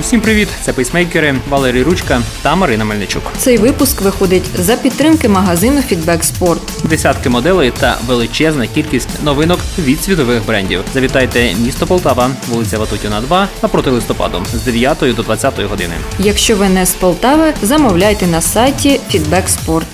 [0.00, 0.48] Усім привіт!
[0.62, 3.22] Це пейсмейкери Валерій Ручка та Марина Мельничук.
[3.38, 6.58] Цей випуск виходить за підтримки магазину Feedback Sport.
[6.84, 10.80] Десятки моделей та величезна кількість новинок від світових брендів.
[10.94, 15.94] Завітайте місто Полтава, вулиця Ватутіна 2 напроти листопаду з 9 до 20 години.
[16.18, 19.86] Якщо ви не з Полтави, замовляйте на сайті Feedback Sport.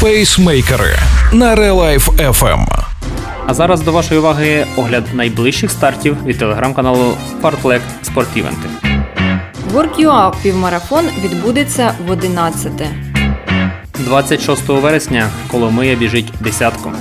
[0.00, 0.98] Пейсмейкери
[1.32, 2.81] на Real Life FM.
[3.52, 7.80] А зараз до вашої уваги огляд найближчих стартів від телеграм-каналу Fartlek
[8.16, 8.62] Event.
[9.72, 12.72] WorkUA півмарафон відбудеться в 11.
[13.98, 16.92] 26 вересня Коломия біжить десятку.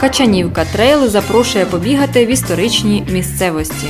[0.00, 3.86] Качанівка трейл запрошує побігати в історичній місцевості.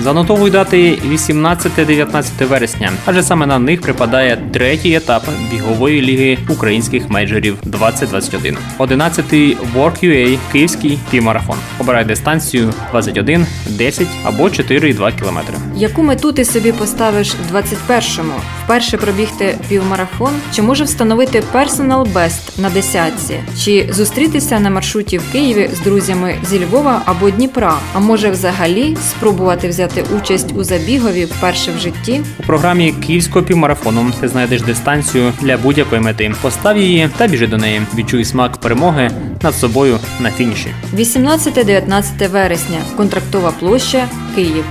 [0.00, 7.56] Занотовуй дати 18-19 вересня, адже саме на них припадає третій етап бігової ліги українських мейджорів
[7.62, 8.58] 2021.
[8.78, 11.56] 11-й WorkUA Київський півмарафон.
[11.78, 15.38] Обирай дистанцію 21, 10 або 4,2 км.
[15.76, 18.32] Яку мету ти собі поставиш в 21-му?
[18.64, 20.32] Вперше пробігти півмарафон?
[20.54, 23.34] Чи може встановити персонал бест на десятці?
[23.64, 27.74] Чи зустрітися на маршруті в Києві з друзями зі Львова або Дніпра?
[27.94, 32.20] А може взагалі спробувати взяти участь у забігові вперше в житті?
[32.38, 36.34] У програмі Київського півмарафону ти знайдеш дистанцію для будь-якої мети.
[36.42, 37.82] Постав її та біжи до неї.
[37.94, 39.10] Відчуй смак перемоги
[39.42, 40.68] над собою на фініші.
[40.94, 42.78] 18-19 вересня.
[42.96, 44.64] Контрактова площа Київ.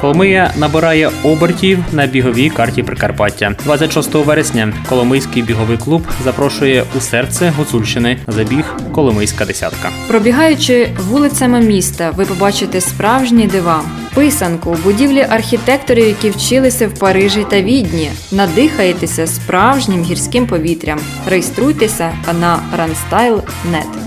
[0.00, 3.54] Коломия набирає обертів на біговій карті Прикарпаття.
[3.64, 9.90] 26 вересня Коломийський біговий клуб запрошує у серце Гуцульщини забіг Коломийська десятка.
[10.08, 13.82] Пробігаючи вулицями міста, ви побачите справжні дива.
[14.14, 18.10] Писанку, будівлі архітекторів, які вчилися в Парижі та Відні.
[18.32, 20.98] Надихаєтеся справжнім гірським повітрям.
[21.30, 24.06] Реєструйтеся на runstyle.net.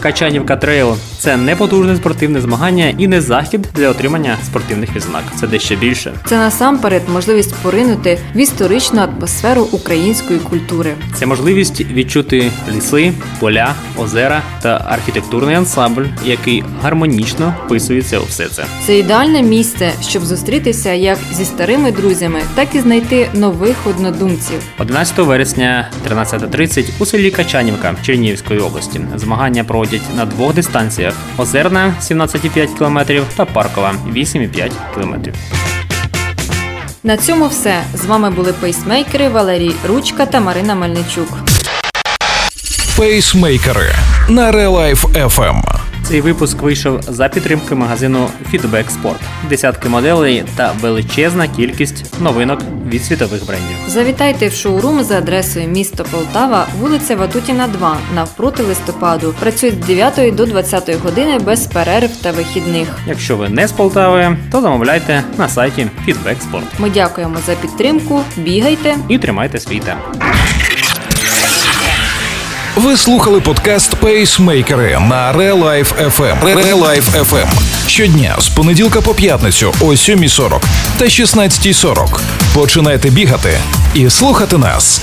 [0.00, 5.22] Качанівка трейл це не потужне спортивне змагання і не захід для отримання спортивних відзнак.
[5.40, 6.12] Це дещо більше.
[6.26, 10.94] Це насамперед можливість поринути в історичну атмосферу української культури.
[11.14, 18.64] Це можливість відчути ліси, поля, озера та архітектурний ансамбль, який гармонічно вписується у все це.
[18.86, 24.62] Це ідеальне місце, щоб зустрітися як зі старими друзями, так і знайти нових однодумців.
[24.78, 29.00] 11 вересня 13.30 у селі Качанівка Чернігівської області.
[29.16, 35.30] Змагання проводять на двох дистанціях: Озерна 17,5 км та Паркова 8,5 км.
[37.04, 37.82] На цьому все.
[37.94, 41.28] З вами були пейсмейкери Валерій Ручка та Марина Мельничук.
[42.96, 43.92] Пейсмейкери
[44.28, 45.62] на Life FM.
[46.08, 49.20] Цей випуск вийшов за підтримки магазину Feedback Sport.
[49.48, 53.76] Десятки моделей та величезна кількість новинок від світових брендів.
[53.88, 59.34] Завітайте в шоурум за адресою місто Полтава, вулиця Ватутіна, 2, навпроти листопаду.
[59.40, 62.88] Працює з 9 до 20 години без перерв та вихідних.
[63.06, 66.62] Якщо ви не з Полтави, то замовляйте на сайті Feedback Sport.
[66.78, 68.20] Ми дякуємо за підтримку.
[68.36, 68.96] Бігайте.
[69.08, 70.00] і тримайте свій темп.
[72.76, 76.42] Ви слухали подкаст Пейсмейкери на Real Life FM.
[76.42, 77.46] Real Life FM.
[77.86, 80.62] Щодня з понеділка по п'ятницю о 7.40
[80.98, 82.39] та 16.40.
[82.54, 83.58] Починайте бігати
[83.94, 85.02] і слухати нас.